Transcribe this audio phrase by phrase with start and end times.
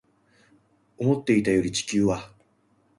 [0.97, 2.27] 思っていたより地球は